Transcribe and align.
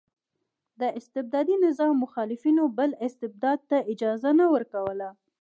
د 0.79 0.81
استبدادي 0.99 1.55
نظام 1.65 1.93
مخالفینو 2.03 2.63
بل 2.77 2.91
استبداد 3.07 3.59
ته 3.69 3.77
اجازه 3.93 4.29
نه 4.39 4.45
ورکوله. 4.53 5.09